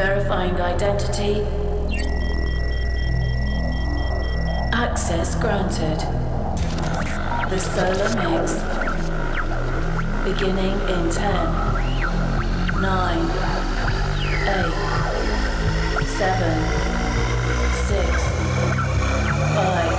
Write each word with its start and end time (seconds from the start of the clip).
Verifying 0.00 0.56
identity. 0.58 1.44
Access 4.72 5.34
granted. 5.34 5.98
The 7.50 7.58
solar 7.58 8.08
mix. 8.16 8.54
Beginning 10.24 10.80
in 10.88 11.10
10, 11.10 11.20
9, 12.80 13.30
8, 14.48 14.72
7, 16.06 16.64
6, 17.84 18.22
5, 19.54 19.89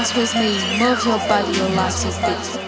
dance 0.00 0.16
with 0.16 0.34
me, 0.34 0.56
move 0.78 1.04
your 1.04 1.18
body, 1.28 1.58
your 1.58 1.68
life 1.70 2.06
is 2.06 2.16
beat. 2.20 2.59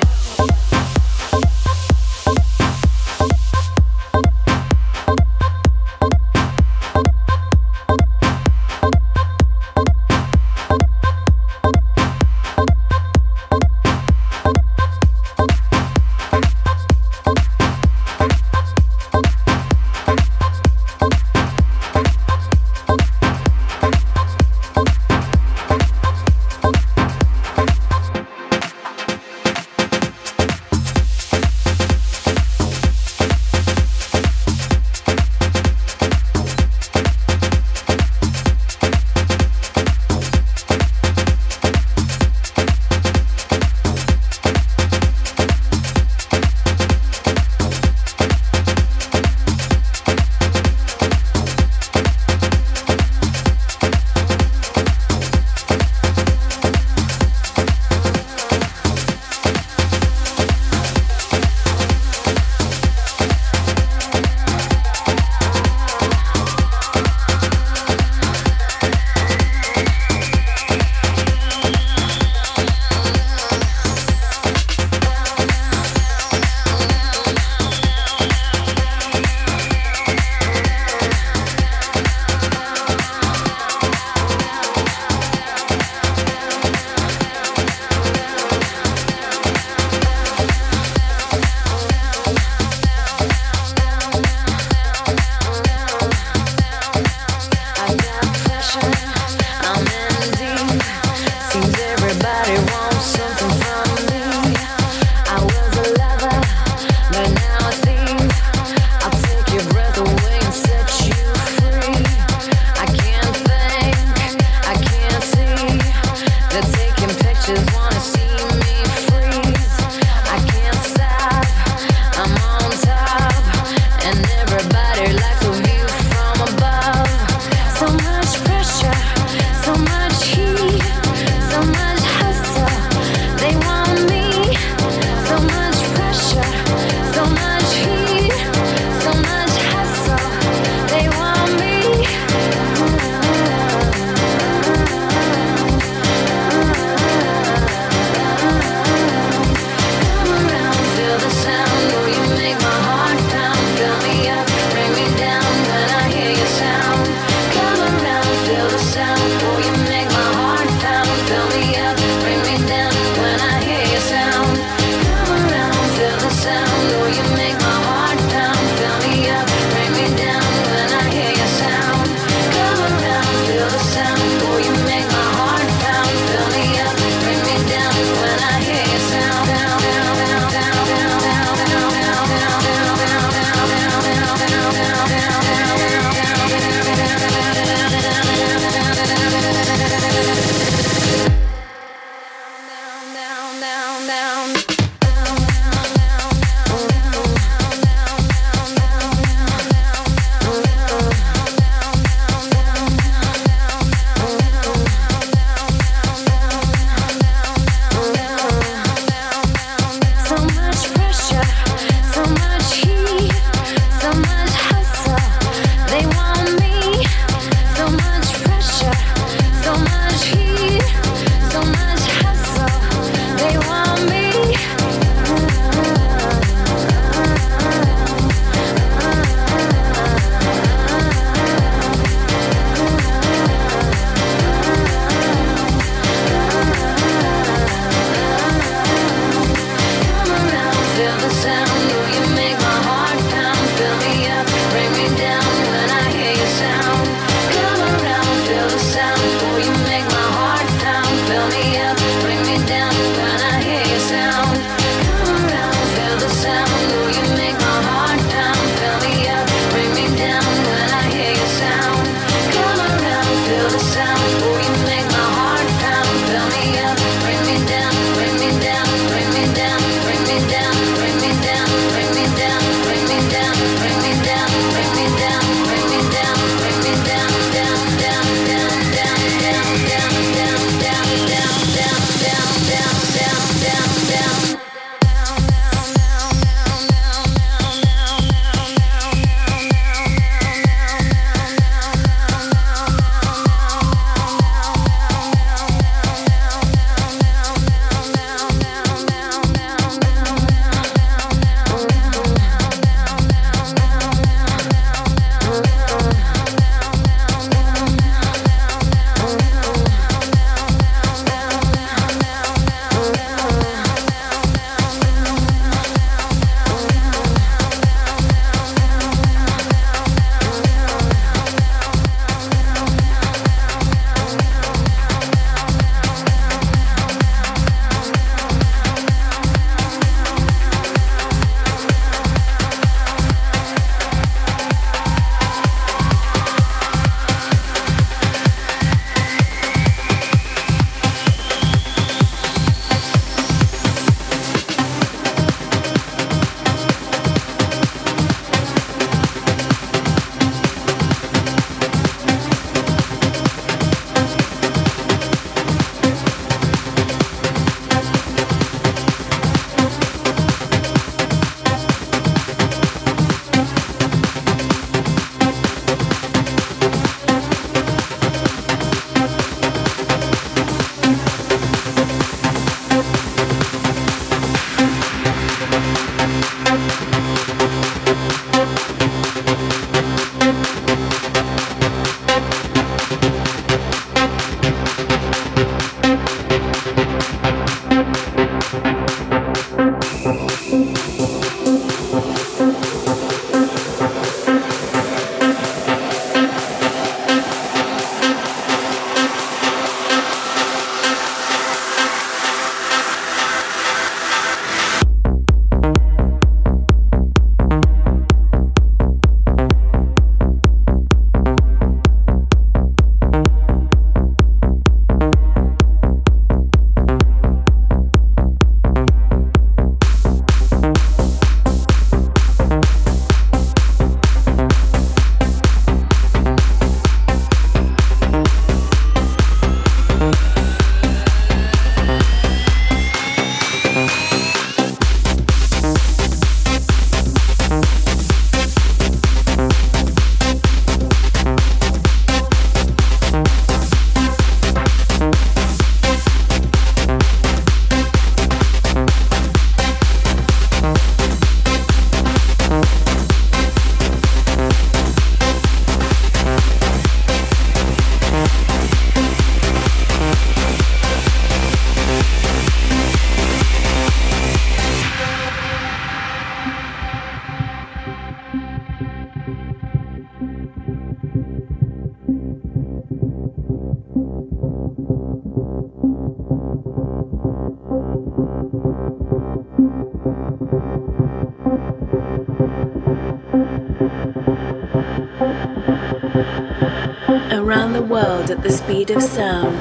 Of 489.11 489.23
sound. 489.23 489.81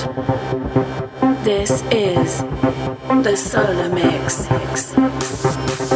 This 1.45 1.83
is 1.91 2.41
the 3.23 3.35
Solar 3.35 3.89
Mix. 3.89 5.90